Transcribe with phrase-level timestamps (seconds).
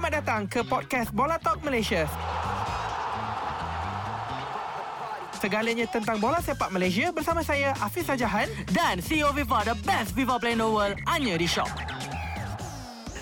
[0.00, 2.08] Selamat datang ke podcast Bola Talk Malaysia.
[5.36, 8.48] Segalanya tentang bola sepak Malaysia bersama saya Hafiz Sajahan.
[8.72, 11.68] Dan CEO FIFA, the best FIFA player in the world, hanya di Shop.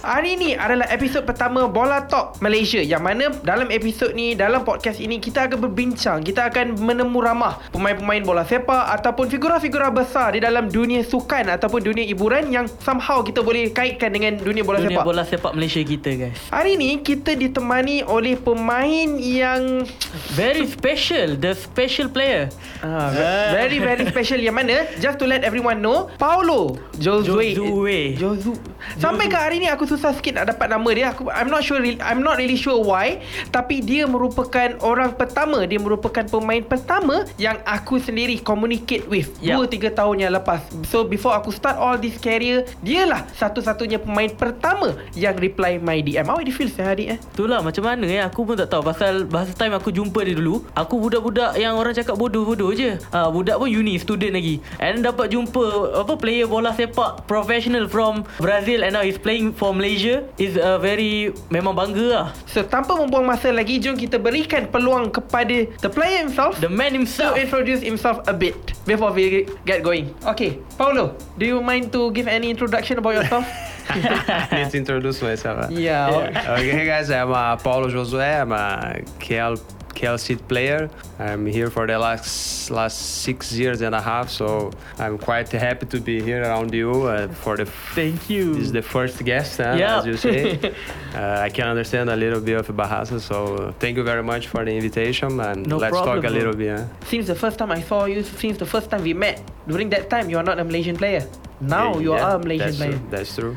[0.09, 5.05] Hari ini adalah episod pertama Bola Talk Malaysia Yang mana dalam episod ni, dalam podcast
[5.05, 10.41] ini Kita akan berbincang, kita akan menemu ramah Pemain-pemain bola sepak Ataupun figura-figura besar di
[10.41, 14.97] dalam dunia sukan Ataupun dunia hiburan Yang somehow kita boleh kaitkan dengan dunia bola Dunia
[14.97, 16.41] sepak bola sepak Malaysia kita guys.
[16.49, 19.85] Hari ini kita ditemani oleh pemain yang
[20.33, 22.49] Very special, the special player.
[22.81, 23.13] Ah,
[23.53, 28.17] very very special yang mana just to let everyone know Paulo Josue Josue.
[28.17, 28.57] Josu
[28.97, 31.07] Sampai ke hari ni aku susah sikit nak dapat nama dia.
[31.11, 33.21] Aku I'm not sure I'm not really sure why
[33.51, 39.71] tapi dia merupakan orang pertama dia merupakan pemain pertama yang aku sendiri communicate with Yep.
[39.71, 40.63] 2 3 tahun yang lepas.
[40.89, 46.27] So before aku start all this career dialah satu-satunya pemain pertama yang reply my DM
[46.27, 47.19] how it feels ya adik eh?
[47.35, 48.85] Itulah macam mana ya Aku pun tak tahu.
[48.85, 53.01] Pasal bahasa time aku jumpa dia dulu Aku budak-budak yang orang cakap bodoh-bodoh je.
[53.11, 54.61] Uh, Budak pun uni Student lagi.
[54.83, 60.27] And dapat jumpa Apa player bola sepak Professional from Brazil And now he's playing Malaysia
[60.37, 65.15] Is a very Memang bangga lah So tanpa membuang masa lagi Jom kita berikan peluang
[65.15, 69.85] kepada The player himself The man to himself introduce himself a bit before we get
[69.85, 70.09] going.
[70.25, 73.45] Okay, Paulo, do you mind to give any introduction about yourself?
[74.73, 75.65] To introduce myself.
[75.65, 75.69] huh?
[75.73, 76.09] yeah.
[76.57, 78.41] Okay, guys, I'm uh, Paulo Josué.
[78.41, 79.57] I'm a KL
[79.99, 80.89] City player.
[81.19, 85.87] I'm here for the last last six years and a half, so I'm quite happy
[85.87, 87.65] to be here around you uh, for the.
[87.95, 89.99] Thank you This is the first guest, huh, Yeah.
[89.99, 90.59] as you say.
[91.15, 94.65] uh, I can understand a little bit of Bahasa, so thank you very much for
[94.65, 96.79] the invitation, and No let's problem, talk a little bit.
[96.79, 96.85] Huh?
[97.07, 100.09] Since the first time I saw you, since the first time we met, during that
[100.11, 101.27] time you are not a Malaysian player.
[101.61, 102.93] Now you Yeah, are a Malaysian that's player.
[102.93, 103.11] True.
[103.11, 103.57] That's true.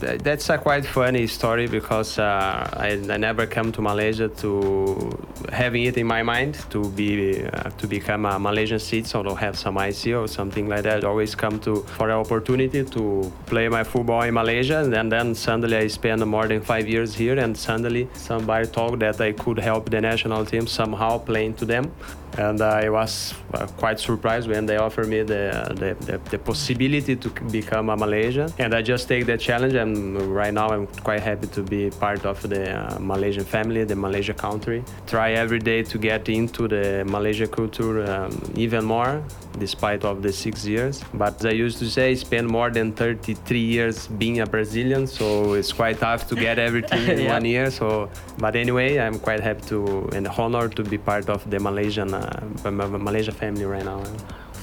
[0.00, 5.10] That- That's a quite funny story because uh, I, I never come to Malaysia to
[5.52, 9.58] having it in my mind to be uh, to become a Malaysian citizen or have
[9.58, 11.02] some IC or something like that.
[11.04, 15.34] Always come to for an opportunity to play my football in Malaysia, and then, then
[15.34, 19.58] suddenly I spend more than five years here, and suddenly somebody told that I could
[19.58, 21.90] help the national team somehow playing to them
[22.36, 25.44] and I was uh, quite surprised when they offered me the,
[25.74, 28.52] the, the, the possibility to become a Malaysian.
[28.58, 32.24] And I just take the challenge, and right now I'm quite happy to be part
[32.26, 34.84] of the uh, Malaysian family, the Malaysia country.
[35.06, 39.22] Try every day to get into the Malaysia culture um, even more,
[39.58, 41.02] despite of the six years.
[41.14, 45.72] But I used to say, spend more than 33 years being a Brazilian, so it's
[45.72, 47.32] quite tough to get everything in Yeah.
[47.34, 47.70] one year.
[47.70, 48.08] So,
[48.38, 52.40] but anyway, I'm quite happy to and honored to be part of the Malaysian uh,
[52.70, 54.02] Malaysia family right now.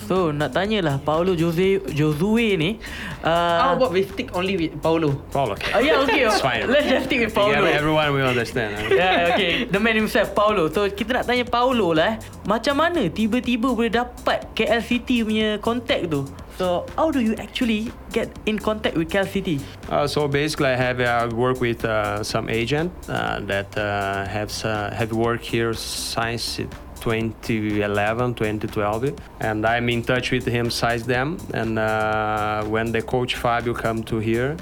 [0.05, 2.77] So nak tanyalah Paulo Jose Josue ni
[3.25, 5.17] How uh, about we stick only with Paulo?
[5.33, 5.73] Paul, okay.
[5.73, 6.69] Oh yeah okay It's fine.
[6.69, 8.77] Let's just stick with Paulo Together, everyone will understand.
[8.77, 8.93] huh?
[8.93, 9.65] Yeah, okay.
[9.65, 10.69] The man himself, Paulo.
[10.69, 12.15] So, kita nak tanya Paulo lah eh.
[12.45, 16.21] Macam mana tiba-tiba boleh dapat KL City punya contact tu?
[16.55, 19.59] So, how do you actually get in contact with KL City?
[19.91, 24.53] Uh, so basically, I have uh, worked with uh, some agent uh, that uh, have
[24.63, 26.63] uh, have worked here since
[27.01, 31.37] 2011, 2012, and I'm in touch with him since then.
[31.53, 34.57] And uh, when the coach Fabio come to here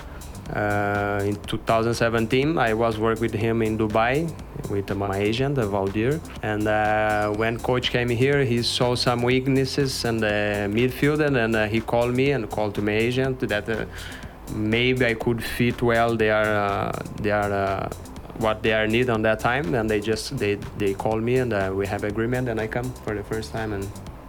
[0.54, 4.32] uh, in 2017, I was work with him in Dubai
[4.70, 6.20] with my agent, uh, Valdir.
[6.42, 11.66] And uh, when coach came here, he saw some weaknesses in the midfield, and uh,
[11.66, 13.70] he called me and called to my agent that.
[13.70, 13.86] Uh,
[14.54, 17.90] maybe I could fit well their their
[18.40, 21.54] what they are need on that time and they just they they call me and
[21.54, 23.88] uh, we have agreement and I come for the first time in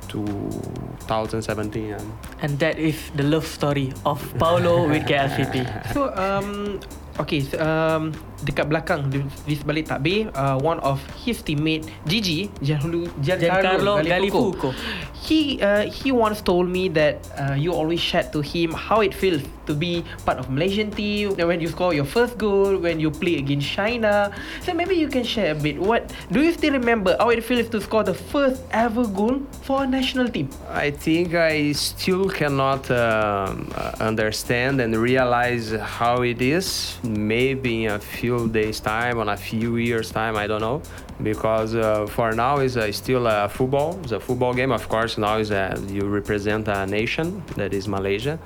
[0.08, 5.66] 2017 and And that is the love story of Paulo with KL City.
[5.94, 6.80] So um
[7.18, 8.12] okay so, um
[8.42, 14.50] dekat belakang di, di sebalik takbir uh, one of his teammate Gigi Giancarlo Giancarlo Gallifuco
[14.56, 14.68] Gallifuco.
[15.14, 19.14] he uh, he once told me that uh, you always shared to him how it
[19.14, 23.10] feels to be part of Malaysian team when you score your first goal when you
[23.10, 27.16] play against China so maybe you can share a bit what do you still remember
[27.18, 31.34] how it feels to score the first ever goal for a national team I think
[31.34, 36.98] I still cannot um, uh, understand and realize how it is.
[37.02, 40.82] Maybe in a few days' time, on a few years' time, I don't know.
[41.22, 43.98] Because uh, for now, it's uh, still a football.
[44.02, 44.72] It's a football game.
[44.72, 48.38] Of course, now is a, you represent a nation that is Malaysia.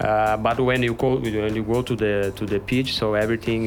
[0.00, 3.62] Uh, but when you go when you go to the to the pitch, so everything.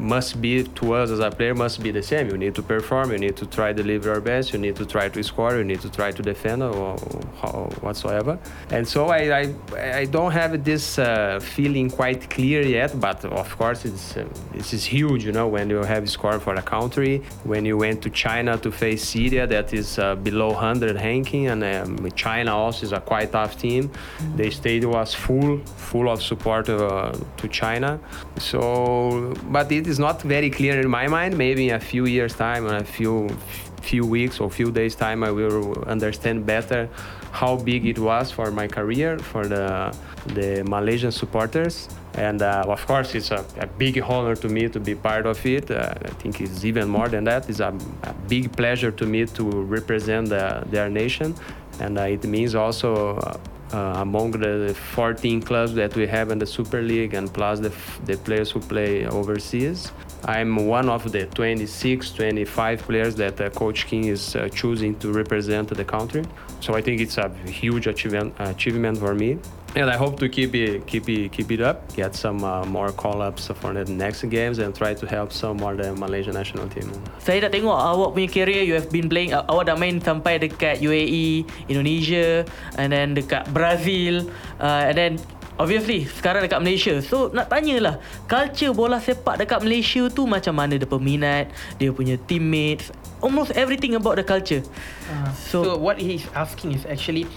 [0.00, 2.30] Must be to us as a player must be the same.
[2.30, 3.12] You need to perform.
[3.12, 4.52] You need to try to deliver your best.
[4.52, 5.56] You need to try to score.
[5.56, 6.96] You need to try to defend or,
[7.42, 8.38] or whatsoever.
[8.70, 9.54] And so I I,
[10.00, 12.98] I don't have this uh, feeling quite clear yet.
[12.98, 14.24] But of course, it's uh,
[14.54, 15.24] this is huge.
[15.24, 18.70] You know, when you have scored for a country, when you went to China to
[18.72, 23.32] face Syria, that is uh, below 100 ranking, and um, China also is a quite
[23.32, 23.90] tough team.
[24.36, 25.58] The stadium was full,
[25.90, 28.00] full of support uh, to China.
[28.38, 31.36] So, but it is not very clear in my mind.
[31.36, 33.28] Maybe in a few years' time, or a few
[33.82, 36.88] few weeks or few days' time, I will understand better
[37.32, 39.94] how big it was for my career, for the
[40.34, 41.88] the Malaysian supporters.
[42.14, 45.46] And uh, of course, it's a, a, big honor to me to be part of
[45.46, 45.70] it.
[45.70, 47.48] Uh, I think it's even more than that.
[47.48, 47.72] It's a,
[48.02, 49.44] a big pleasure to me to
[49.78, 51.34] represent the, their nation.
[51.78, 53.16] And uh, it means also
[53.72, 57.72] uh, among the 14 clubs that we have in the Super League and plus the,
[58.04, 59.92] the players who play overseas.
[60.24, 65.12] I'm one of the 26, 25 players that uh, Coach Kim is uh, choosing to
[65.12, 66.24] represent the country.
[66.60, 69.38] So I think it's a huge achievement, achievement for me.
[69.76, 72.90] And I hope to keep it, keep it, keep it up, get some uh, more
[72.90, 76.90] call-ups for the next games and try to help some more the Malaysia national team.
[77.22, 80.42] Saya dah tengok awak punya career, you have been playing, uh, awak dah main sampai
[80.42, 82.42] dekat UAE, Indonesia,
[82.82, 84.26] and then dekat Brazil,
[84.58, 85.12] uh, and then
[85.60, 87.04] Obviously Sekarang dekat Malaysia.
[87.04, 90.80] So nak tanyalah Culture bola sepak dekat Malaysia tu Macam mana?
[90.80, 92.88] Dia peminat Dia punya teammates
[93.20, 94.64] Almost everything about the culture.
[95.12, 97.28] Uh, so, so what he's asking is actually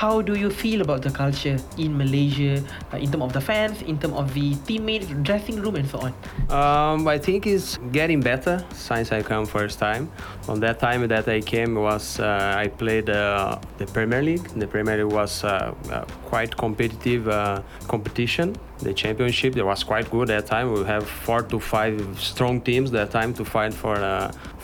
[0.00, 2.60] how do you feel about the culture in Malaysia
[2.92, 5.98] uh, in terms of the fans, in terms of the teammates, dressing room, and so
[6.06, 6.12] on?
[6.50, 10.10] Um, I think it's getting better since I come first time.
[10.48, 14.46] On that time that I came was uh, I played uh, the Premier League.
[14.62, 18.56] The Premier League was uh, uh, quite competitive uh, competition.
[18.80, 20.72] The championship that was quite good at that time.
[20.72, 23.94] We have four to five strong teams that time to fight for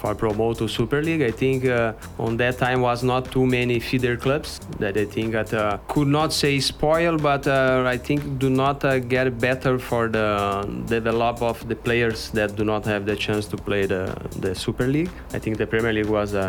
[0.01, 1.23] for promote to Super League.
[1.23, 5.33] I think uh, on that time was not too many feeder clubs that I think
[5.33, 9.79] that uh, could not say spoil, but uh, I think do not uh, get better
[9.79, 10.29] for the
[10.87, 14.05] develop of the players that do not have the chance to play the,
[14.45, 15.11] the Super League.
[15.35, 16.49] I think the Premier League was a,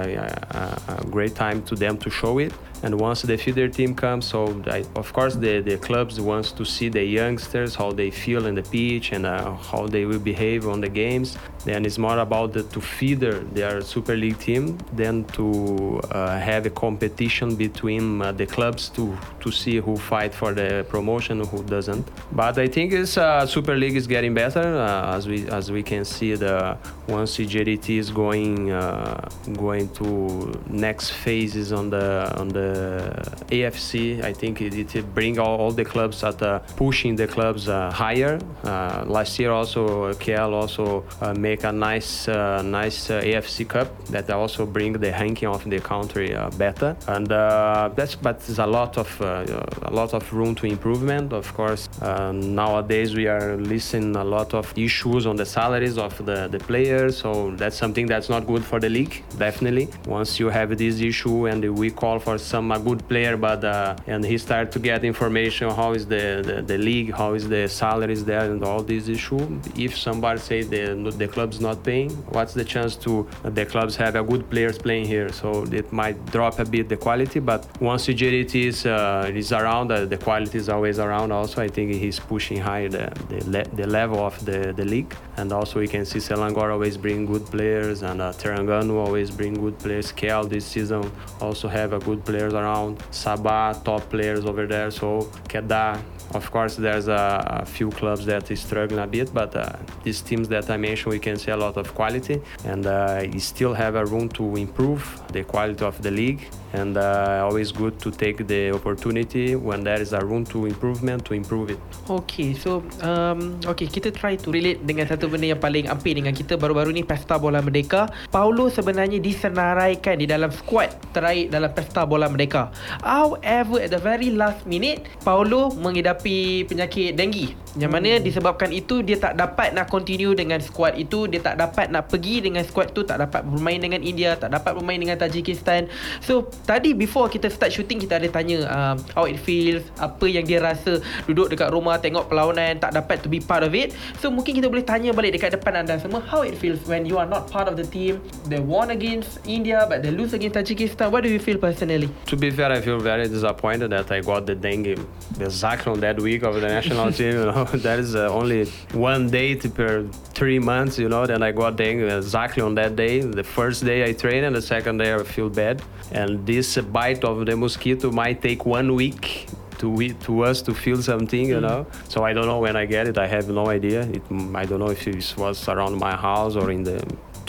[0.59, 4.25] a, a great time to them to show it and once the feeder team comes
[4.25, 8.45] so I, of course the, the clubs wants to see the youngsters how they feel
[8.47, 12.19] in the pitch and uh, how they will behave on the games then it's more
[12.19, 18.22] about the, to feeder their super league team then to uh, have a competition between
[18.22, 22.68] uh, the clubs to to see who fight for the promotion who doesn't but i
[22.68, 26.36] think it's uh, super league is getting better uh, as we as we can see
[26.36, 26.78] the
[27.08, 33.12] once JDT is going uh, going to next phases on the on the
[33.48, 34.24] AFC.
[34.24, 38.40] I think it, it bring all, all, the clubs at uh, pushing the clubs higher.
[38.64, 41.04] Last year also KL also
[41.38, 46.50] make a nice nice AFC Cup that also bring the ranking of the country uh,
[46.51, 46.95] better.
[47.07, 49.45] And uh, that's but there's a lot of uh,
[49.83, 51.33] a lot of room to improvement.
[51.33, 56.48] Of course, nowadays we are listening a lot of issues on the salaries of the,
[56.48, 57.18] the players.
[57.18, 59.24] So that's something that's not good for the league.
[59.38, 63.63] Definitely, once you have this issue and we call for some a good player, but
[63.63, 67.48] uh, and he started to get information how is the, the, the league, how is
[67.48, 69.48] the salaries there, and all these issues.
[69.75, 70.81] If somebody say the
[71.24, 75.06] the club's not paying, what's the chance to the clubs have a good players playing
[75.06, 75.31] here?
[75.31, 79.91] So it might drop a bit the quality, but once JDT is uh, is around,
[79.91, 81.31] uh, the quality is always around.
[81.31, 85.13] Also, I think he's pushing higher the the, le- the level of the, the league,
[85.38, 89.54] and also we can see Selangor always bring good players, and uh, Terengganu always bring
[89.54, 90.11] good players.
[90.11, 92.99] KL this season also have a good players around.
[93.11, 94.92] Sabah, top players over there.
[94.92, 96.01] So Kedah,
[96.33, 99.73] of course, there's a, a few clubs that is struggling a bit, but uh,
[100.04, 103.40] these teams that I mentioned, we can see a lot of quality, and uh, you
[103.40, 106.47] still have a room to improve the quality of the league.
[106.73, 111.23] and uh, always good to take the opportunity when there is a room to improvement
[111.26, 111.80] to improve it.
[112.07, 116.31] Okay, so um, okay kita try to relate dengan satu benda yang paling ampir dengan
[116.31, 118.07] kita baru-baru ni Pesta Bola Merdeka.
[118.31, 122.71] Paulo sebenarnya disenaraikan di dalam squad terakhir dalam Pesta Bola Merdeka.
[123.04, 125.76] However, at the very last minute, Paulo
[126.21, 127.47] mengidapi penyakit denggi.
[127.80, 128.23] Yang mana hmm.
[128.28, 132.44] disebabkan itu dia tak dapat nak continue dengan squad itu, dia tak dapat nak pergi
[132.44, 135.87] dengan squad tu tak dapat bermain dengan India, tak dapat bermain dengan Tajikistan.
[136.19, 140.44] So tadi before kita start shooting kita ada tanya um, how it feels, apa yang
[140.44, 140.99] dia rasa
[141.31, 143.95] duduk dekat rumah tengok perlawanan tak dapat to be part of it.
[144.19, 147.16] So mungkin kita boleh tanya balik dekat depan anda semua how it feels when you
[147.16, 148.19] are not part of the team.
[148.51, 151.07] They won against India but they lose against Tajikistan.
[151.07, 152.11] What do you feel personally?
[152.28, 154.99] To be fair, I feel very disappointed that I got the dengue
[155.40, 157.34] exactly on that week of the national team.
[157.34, 161.00] You know, that is uh, only one date per three months.
[161.00, 163.22] You know, then I got dengue exactly on that day.
[163.22, 165.81] The first day I train, and the second day I feel bad.
[166.12, 169.48] And this bite of the mosquito might take one week
[169.81, 171.85] to we, to us to feel something, you know.
[172.07, 173.18] So I don't know when I get it.
[173.18, 174.02] I have no idea.
[174.18, 174.23] It,
[174.61, 177.00] I don't know if it was around my house or in the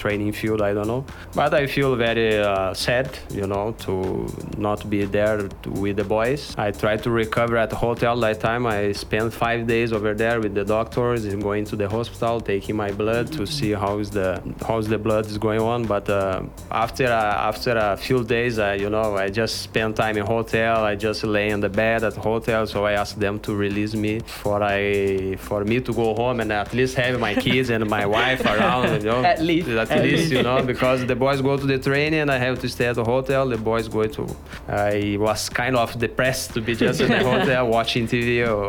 [0.03, 0.61] training field.
[0.63, 3.95] I don't know, but I feel very uh, sad, you know, to
[4.69, 6.43] not be there to, with the boys.
[6.67, 8.63] I tried to recover at the hotel that time.
[8.67, 12.77] I spent five days over there with the doctors, and going to the hospital, taking
[12.85, 14.31] my blood to see how is the
[14.67, 15.81] how's the blood is going on.
[15.95, 20.17] But uh, after uh, after a few days, I, you know, I just spent time
[20.21, 20.77] in hotel.
[20.93, 22.67] I just lay in the bed at hotel.
[22.67, 26.51] So I asked them to release me for I for me to go home and
[26.53, 29.03] at least have my kids and my wife around.
[29.03, 29.69] You know, At least.
[29.69, 30.33] at At least least.
[30.33, 32.97] you know because the boys go to the training and I have to stay at
[32.97, 33.49] the hotel.
[33.49, 34.27] The boys go to.
[34.69, 38.65] I was kind of depressed to be just in the hotel watching TV or,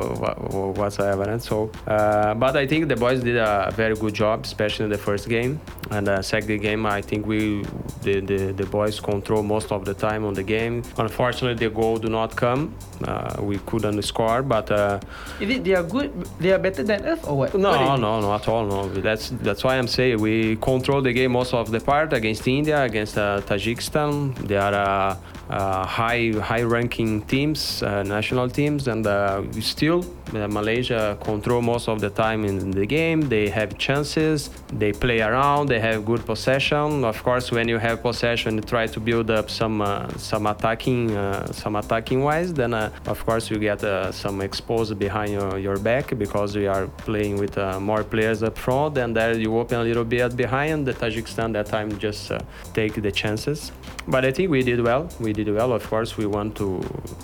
[0.55, 1.23] or whatsoever.
[1.23, 4.91] And so, uh, but I think the boys did a very good job, especially in
[4.91, 5.59] the first game.
[5.91, 7.63] And the second game, I think we
[8.01, 10.83] the, the, the boys control most of the time on the game.
[10.97, 12.73] Unfortunately, the goal do not come.
[13.03, 14.71] Uh, we couldn't score, but.
[14.71, 14.99] Uh,
[15.39, 16.11] Is it they are good?
[16.39, 17.53] They are better than us or what?
[17.53, 18.65] no, What no, no, at all.
[18.65, 22.47] No, that's that's why I'm saying we control the game most of the part against
[22.47, 24.35] India, against uh, Tajikistan.
[24.47, 25.15] They are uh, uh,
[25.49, 31.99] high high ranking teams, uh, national teams, and uh, still uh, Malaysia control most of
[31.99, 33.21] the time in the game.
[33.21, 34.49] They have chances.
[34.71, 35.67] They play around.
[35.67, 37.03] They have good possession.
[37.03, 41.11] Of course, when you have possession, you try to build up some uh, some attacking
[41.11, 42.53] uh, some attacking wise.
[42.53, 46.67] Then uh, of course you get uh, some exposed behind your, your back because we
[46.67, 48.97] are playing with uh, more players up front.
[48.97, 50.87] And there you open a little bit behind.
[50.87, 52.39] The Tajikistan that time just uh,
[52.73, 53.71] take the chances.
[54.07, 55.09] But I think we did well.
[55.19, 55.73] We did well.
[55.73, 56.81] Of course, we want to.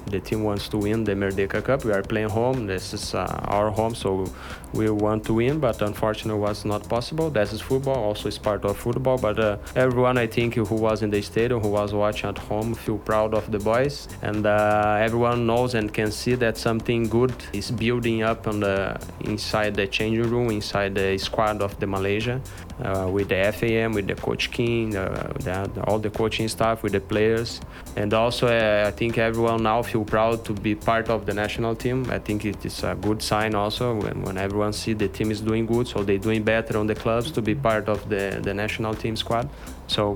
[0.08, 1.86] The team wants to win the Merdeka Cup.
[1.86, 2.68] We are playing home.
[2.68, 4.26] This is uh, our home, so
[4.74, 5.60] we want to win.
[5.60, 7.30] But unfortunately, was not possible.
[7.30, 7.96] That is football.
[7.96, 9.18] Also, it's part of football.
[9.18, 12.74] But uh, everyone, I think, who was in the stadium, who was watching at home,
[12.74, 17.34] feel proud of the boys, and uh, everyone knows and can see that something good
[17.54, 22.42] is building up on the inside the changing room, inside the squad of the Malaysia,
[22.84, 26.94] uh, with the FAM, with the coach Kim, uh, the, all the coaching staff, with
[26.94, 27.62] the players,
[28.00, 31.76] and also uh, I think everyone now feel proud to be part of the national
[31.76, 32.10] team.
[32.10, 35.42] I think it is a good sign also when, when everyone see the team is
[35.42, 38.54] doing good, so they're doing better on the clubs to be part of the, the
[38.54, 39.50] national team squad.
[39.88, 40.16] So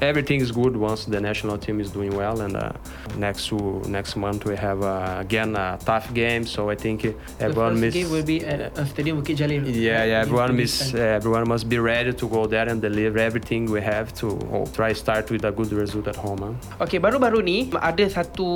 [0.00, 2.72] everything is good once the national team is doing well and uh,
[3.16, 3.56] next to
[3.88, 7.04] next month we have uh, again a tough game so i think
[7.40, 9.62] everyone the miss first will be at uh, Stadium Bukit Jalil.
[9.66, 10.22] yeah, yeah.
[10.24, 10.74] Everyone miss.
[10.92, 11.14] Pakistan.
[11.18, 14.92] everyone must be ready to go there and deliver everything we have to oh, try
[14.92, 16.38] start with a good result at home.
[16.40, 16.84] Huh?
[16.84, 18.48] Okey, baru-baru ni ada satu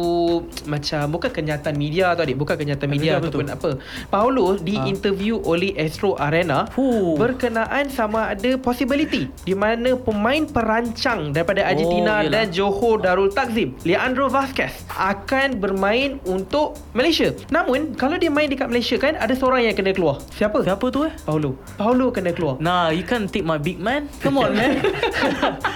[0.66, 3.28] macam bukan kenyataan media tau adik, bukan kenyataan media tu?
[3.30, 3.70] ataupun apa.
[4.08, 4.86] Paulo di Ha.
[4.86, 7.16] interview oleh Astro Arena Huh.
[7.18, 12.32] berkenaan sama ada possibility di mana pemain perancang daripada Argentina Oh, yelah.
[12.32, 17.32] dan Johor Darul Takzim, Leandro Vazquez akan bermain untuk Malaysia.
[17.48, 20.20] Namun kalau dia main dekat Malaysia kan ada seorang yang kena keluar.
[20.30, 20.60] Siapa?
[20.62, 21.12] Siapa tu eh?
[21.24, 21.56] Paulo.
[21.74, 22.56] Paulo kena keluar.
[22.58, 24.06] Nah, you can't take my big man.
[24.20, 24.78] Come on, man.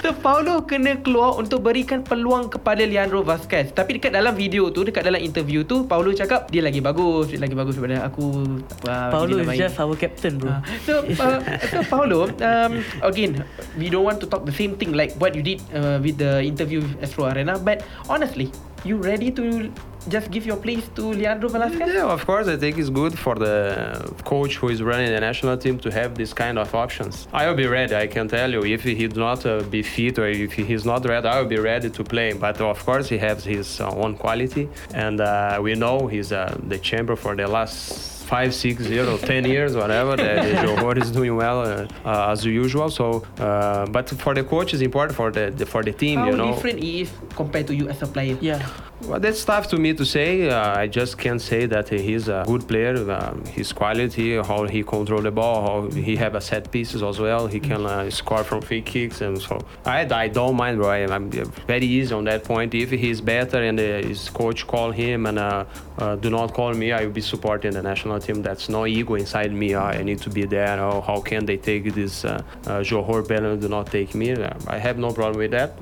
[0.01, 3.75] so Paulo kena keluar untuk berikan peluang kepada Leandro Vazquez.
[3.75, 7.43] Tapi dekat dalam video tu, dekat dalam interview tu, Paulo cakap dia lagi bagus, dia
[7.43, 8.47] lagi bagus daripada aku.
[8.87, 10.55] Apa, Paulo is just our captain, bro.
[10.55, 11.43] Ah, so, uh,
[11.75, 13.43] so Paulo, um, again,
[13.75, 16.38] we don't want to talk the same thing like what you did uh, with the
[16.47, 18.55] interview with Astro Arena, but honestly,
[18.87, 19.75] you ready to
[20.09, 21.95] just give your place to Leandro Velasquez?
[21.95, 22.49] Yeah, of course.
[22.49, 26.15] I think it's good for the coach who is running the national team to have
[26.15, 27.29] this kind of options.
[27.33, 27.95] I will be ready.
[27.95, 31.05] I can tell you if he do not uh, be fit or if he's not
[31.05, 32.33] ready, I will be ready to play.
[32.33, 36.57] But of course, he has his uh, own quality, and uh, we know he's uh,
[36.69, 40.17] the champion for the last five, six years or ten years, whatever.
[40.17, 42.89] The, the Johor is doing well uh, uh, as usual.
[42.91, 46.19] So, uh, but for the coach, it's important for the, the for the team.
[46.19, 46.55] How you know.
[46.55, 48.39] different is compared to you as a player?
[48.41, 48.67] Yeah.
[49.05, 50.49] Well, that's tough to me to say.
[50.49, 52.95] Uh, I just can't say that he's a good player.
[53.11, 57.19] Um, his quality, how he control the ball, how he have a set pieces as
[57.19, 57.49] well.
[57.49, 60.83] He can uh, score from free kicks, and so I, I don't mind.
[60.85, 62.75] I, I'm very easy on that point.
[62.75, 65.65] If he's better and uh, his coach call him and uh,
[65.99, 68.41] uh, do not call me, I will be supporting the national team.
[68.41, 69.75] That's no ego inside me.
[69.75, 70.77] I need to be there.
[70.77, 74.33] How can they take this uh, uh, Johor Belen do not take me?
[74.67, 75.73] I have no problem with that.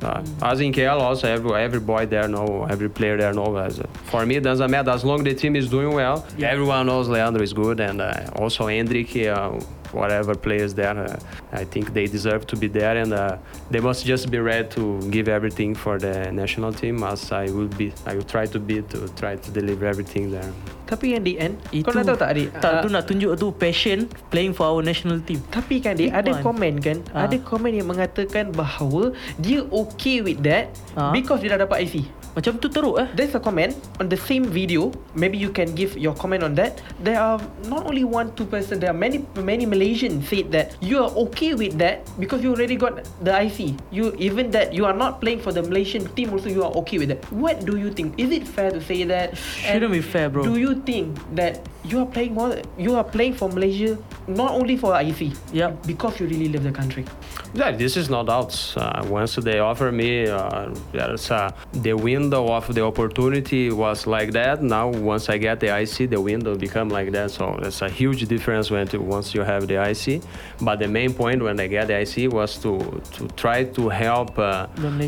[0.43, 3.57] As in KL, also every every boy there know, every player there know.
[3.57, 6.25] As, uh, for me, doesn't matter as long the team is doing well.
[6.41, 9.17] Everyone knows Leandro is good, and uh, also Hendrik.
[9.17, 9.59] Uh,
[9.91, 11.19] whatever players there, uh,
[11.51, 13.39] I think they deserve to be there, and uh,
[13.75, 17.03] they must just be ready to give everything for the national team.
[17.03, 20.47] As I will be, I will try to be to try to deliver everything there.
[20.91, 23.39] Tapi yang di end Itu Kau nak tahu tak adik Tak Ah, tu nak tunjuk
[23.39, 26.43] tu passion Playing for our national team Tapi kan dia ada one.
[26.43, 27.31] komen kan Ah.
[27.31, 31.15] Ada komen yang mengatakan bahawa Dia okay with that Ah.
[31.15, 34.47] Because dia dah dapat IC Macam tu teruk eh There's a comment on the same
[34.47, 34.95] video.
[35.19, 36.79] Maybe you can give your comment on that.
[37.03, 38.79] There are not only one, two person.
[38.79, 42.79] There are many, many Malaysians said that you are okay with that because you already
[42.79, 43.75] got the IC.
[43.91, 46.31] You even that you are not playing for the Malaysian team.
[46.31, 47.21] Also, you are okay with that.
[47.35, 48.15] What do you think?
[48.15, 49.35] Is it fair to say that?
[49.35, 50.47] Shouldn't be fair, bro.
[50.47, 52.55] Do you think that you are playing more?
[52.79, 53.99] You are playing for Malaysia
[54.31, 55.35] not only for IC.
[55.51, 55.75] Yeah.
[55.83, 57.05] Because you really love the country.
[57.55, 58.55] Yeah, this is no doubt.
[58.77, 61.51] Uh, once they offer me, uh, there's, uh,
[61.83, 64.63] the window of the opportunity was like that.
[64.63, 67.31] Now, once I get the IC, the window become like that.
[67.31, 70.23] So it's a huge difference when to, once you have the IC.
[70.61, 72.73] But the main point when I get the IC was to
[73.17, 74.67] to try to help uh,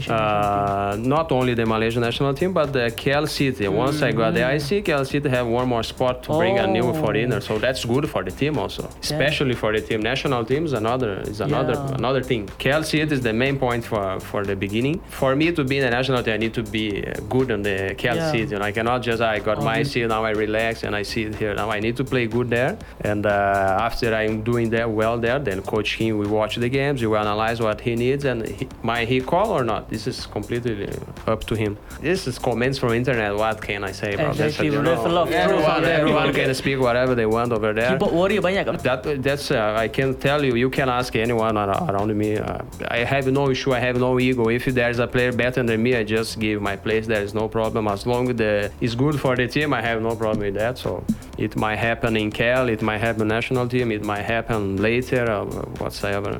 [0.09, 3.69] uh, not only the Malaysian national team but the KL City.
[3.69, 6.87] Once I got the IC, KL City have one more spot to bring a new
[6.92, 6.95] Oh.
[7.02, 7.40] foreigner.
[7.40, 10.00] So that's good for the team also, especially for the team.
[10.12, 12.00] National team is another is another Yeah.
[12.00, 12.42] another thing.
[12.59, 14.97] KL City is the main point for for the beginning.
[15.21, 17.62] For me to be in the national team, I need to be uh, good on
[17.62, 18.59] the KL Yeah.
[18.59, 21.54] Know, I cannot just I got my IC now I relax and I sit here.
[21.54, 22.78] Now I need to play good there.
[23.00, 26.18] And uh, after I'm doing that well there, then coach him.
[26.18, 27.04] We watch the games.
[27.04, 29.88] We analyze what he needs and he, my he call or not.
[29.90, 30.88] This is completely
[31.26, 31.76] up to him.
[32.00, 33.35] This is comments from internet.
[33.37, 34.30] What can I say, bro?
[34.30, 34.82] Exactly, you bro.
[34.82, 37.90] There's a lot of everyone, everyone can speak whatever they want over there.
[37.92, 40.54] Keyboard warrior banyak kat That that's uh, I can tell you.
[40.54, 42.37] You can ask anyone around me.
[42.37, 43.73] Uh, I have no issue.
[43.73, 44.49] I have no ego.
[44.49, 47.06] If there's a player better than me, I just give my place.
[47.06, 47.88] There is no problem.
[47.88, 50.78] As long as the it's good for the team, I have no problem with that.
[50.78, 51.04] So
[51.38, 52.68] it might happen in KL.
[52.68, 53.90] It might happen national team.
[53.92, 55.25] It might happen later.
[55.30, 55.46] or
[55.80, 56.32] whatsoever.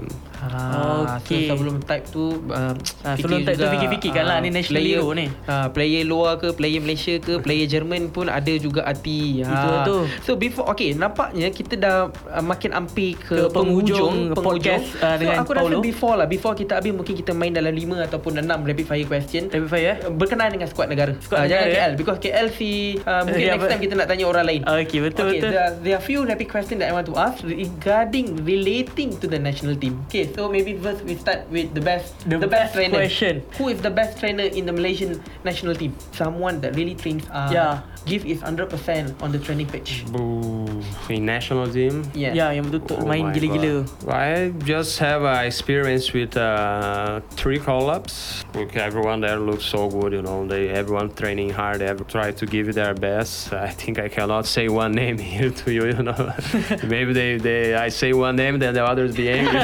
[0.45, 1.47] Ah, Okey.
[1.47, 5.11] so sebelum type tu uh, Ah, sebelum type tu fikir-fikirkan lah, ni national player, hero
[5.13, 5.27] ni.
[5.45, 9.85] ah, player luar ke Player Malaysia ke Player Jerman pun ada juga hati Itu Ah.
[9.85, 10.03] tu.
[10.21, 15.21] So before Okay nampaknya Kita dah uh, Makin ampi ke, Ke penghujung podcast, ah, so,
[15.21, 15.79] dengan Aku rasa Paulo.
[15.81, 19.43] before lah Before kita habis Mungkin kita main dalam 5 Ataupun 6 rapid fire question
[19.47, 21.77] Rapid fire eh Berkenaan dengan skuad negara Skuad Ah, negara, Jangan eh?
[21.79, 24.99] KL Because KL si uh, Mungkin Ya, next time kita nak tanya orang lain Okay
[25.01, 28.43] betul okay, betul There, there are few rapid questions that I want to ask regarding
[28.43, 30.01] relating to the national team.
[30.07, 32.99] Okay, so maybe first we start with the best, The best trainer.
[32.99, 33.43] question.
[33.59, 35.95] Who is the best trainer in the Malaysian national team?
[36.13, 37.25] Someone that really trains.
[37.31, 37.81] Uh, Yeah.
[38.05, 40.03] Give is 100% on the training pitch.
[40.11, 40.67] Boo.
[41.09, 42.03] In national team.
[42.19, 42.35] Yeah.
[42.35, 47.63] Ya yang betul-betul Oh main my gila-gila I just have uh, experience with uh, three
[47.63, 48.43] call-ups.
[48.59, 50.43] Look, everyone there looks so good, you know.
[50.51, 53.53] They everyone training hard, every try to give their best.
[53.69, 56.19] I think I cannot say one name here to you, you know.
[56.83, 59.63] Maybe they, they I say one name, then the others be angry.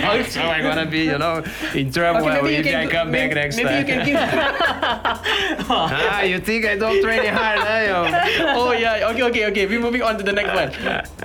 [0.00, 1.42] How am I gonna be, you know,
[1.74, 3.80] in trouble if I come back maybe, next maybe time?
[3.80, 4.16] you can give.
[5.70, 7.92] ah, you think I don't train hard, eh?
[8.58, 9.10] oh yeah.
[9.12, 9.64] Okay, okay, okay.
[9.66, 10.70] We moving on to the next one.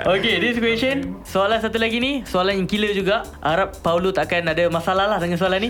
[0.01, 4.65] Okay this question Soalan satu lagi ni Soalan yang killer juga Harap Paulo takkan ada
[4.73, 5.69] masalah lah Dengan soalan ni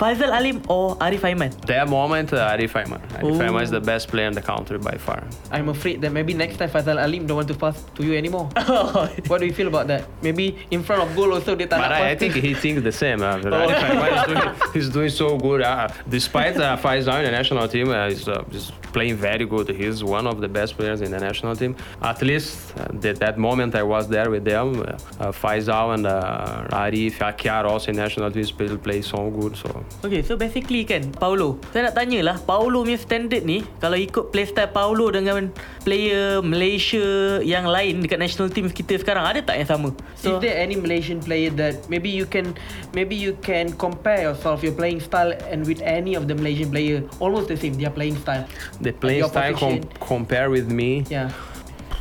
[0.00, 3.00] Faisal Halim Or Arif Aiman That moment, uh, Arif Aiman.
[3.18, 3.44] Arif Oh.
[3.46, 5.22] Aiman is the best player in the country by far.
[5.50, 8.48] I'm afraid that maybe next time Faisal Halim don't want to pass to you anymore.
[9.28, 10.04] What do you feel about that?
[10.22, 12.92] Maybe in front of goal also dia tak But I, I think he thinks the
[12.92, 13.22] same.
[13.22, 15.62] Uh, Arif Aiman is doing, he's doing so good.
[15.62, 19.68] Uh, despite uh, Faisal in the national team, uh, he's, uh, he's playing very good.
[19.70, 21.76] He's one of the best players in the national team.
[22.02, 24.84] At least uh, that, that moment I was there with them, uh,
[25.20, 29.56] uh, Faisal and uh, Arif, Akhyar also in national team still play so good.
[29.56, 31.60] So Okay so basically kan Paulo.
[31.70, 35.50] Saya nak tanyalah Paulo punya standard ni Kalau ikut playstyle Paulo Dengan
[35.86, 39.88] player Malaysia Yang lain Dekat national team kita sekarang Ada tak yang sama?
[40.22, 42.54] Is there any Malaysian player that maybe you can
[42.94, 47.02] maybe you can compare yourself your playing style and with any of the Malaysian player?
[47.18, 48.46] Almost the same their playing style.
[48.80, 51.04] The playing style com- compare with me.
[51.10, 51.30] yeah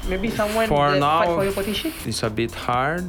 [0.08, 1.62] maybe someone For now- for?
[2.10, 3.06] It's a bit hard,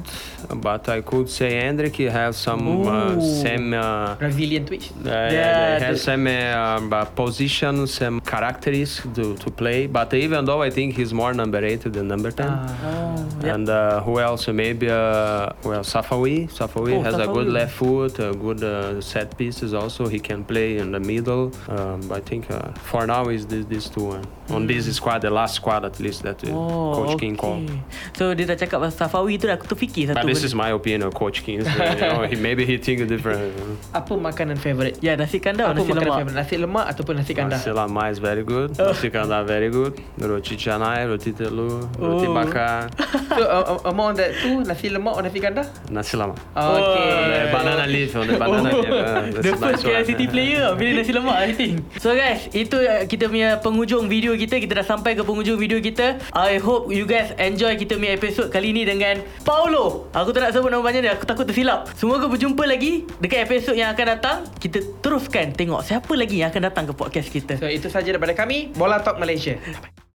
[0.57, 3.75] but I could say Endrick has some uh, same.
[3.75, 4.91] Uh, Brazilian Twitch.
[5.05, 9.87] Uh, Yeah, has some uh, uh, position, some characteristics to, to play.
[9.87, 12.49] But even though I think he's more number eight than number ten.
[12.51, 12.77] Ah.
[12.85, 13.55] Oh, yeah.
[13.55, 14.49] And uh, who else?
[14.49, 16.49] Maybe uh, well Safawi.
[16.51, 19.73] Safawi Oh, has a good left foot, a good uh, set pieces.
[19.75, 21.53] Also, he can play in the middle.
[21.69, 24.21] Um, I think uh, for now is this these two.
[24.51, 26.51] On this squad, the last squad at least that uh,
[26.83, 27.23] Oh, Coach okay.
[27.23, 27.71] King called.
[28.13, 30.49] So dia dah cakap pasal Safawi tu dah aku terfikir satu But this benda.
[30.49, 31.63] is my opinion, Coach King.
[31.63, 33.55] So, you know, he, maybe he think different.
[33.91, 34.99] Apa makanan favourite?
[34.99, 36.17] Ya nasi kandar Apa nasi lemak.
[36.19, 36.35] favourite?
[36.35, 37.57] Nasi lemak ataupun nasi kandar?
[37.57, 38.75] Nasi lama is very good.
[38.75, 39.95] Nasi kandar very good.
[40.17, 42.35] Roti canai, roti telur, roti Oh.
[42.35, 42.91] bakar.
[43.39, 45.69] so uh, among that two, nasi lemak or nasi kandar?
[45.87, 46.35] Nasi lama.
[46.53, 47.11] Okay.
[47.23, 48.89] The banana leaf, the banana leaf.
[48.89, 49.93] uh, The nice first one.
[49.95, 54.33] KLCT player Pilih nasi lemak I think So guys Itu uh, kita punya penghujung video
[54.33, 58.13] kita Kita dah sampai ke penghujung video kita I hope you guys enjoy kita punya
[58.17, 60.09] episod kali ni dengan Paulo.
[60.17, 61.91] Aku tak nak sebut nama banyak dia Aku takut tersilap.
[61.95, 64.37] Semoga berjumpa lagi Dekat episod yang akan datang.
[64.57, 67.61] Kita teruskan tengok Siapa lagi yang akan datang ke podcast kita.
[67.61, 68.73] So itu saja daripada kami.
[68.75, 69.59] Bola Talk Malaysia.
[69.59, 70.03] Bye-bye.